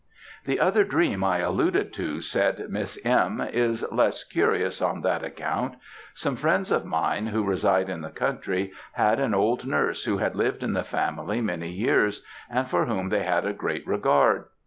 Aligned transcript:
"The 0.45 0.59
other 0.59 0.83
dream 0.83 1.23
I 1.23 1.41
alluded 1.41 1.93
to," 1.93 2.21
said 2.21 2.71
Miss 2.71 2.99
M., 3.05 3.39
"is 3.39 3.85
less 3.91 4.23
curious 4.23 4.81
on 4.81 5.01
that 5.01 5.23
account. 5.23 5.75
Some 6.15 6.35
friends 6.35 6.71
of 6.71 6.85
mine, 6.85 7.27
who 7.27 7.43
reside 7.43 7.87
in 7.87 8.01
the 8.01 8.09
country, 8.09 8.71
had 8.93 9.19
an 9.19 9.35
old 9.35 9.67
nurse 9.67 10.05
who 10.05 10.17
had 10.17 10.35
lived 10.35 10.63
in 10.63 10.73
the 10.73 10.83
family 10.83 11.39
many 11.39 11.69
years, 11.69 12.25
and 12.49 12.67
for 12.67 12.85
whom 12.87 13.09
they 13.09 13.21
had 13.21 13.45
a 13.45 13.53
great 13.53 13.85
regard. 13.85 14.45